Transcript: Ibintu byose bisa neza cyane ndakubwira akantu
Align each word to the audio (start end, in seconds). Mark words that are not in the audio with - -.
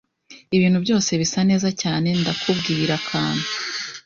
Ibintu 0.55 0.77
byose 0.85 1.09
bisa 1.21 1.39
neza 1.49 1.69
cyane 1.81 2.09
ndakubwira 2.21 2.93
akantu 3.01 3.47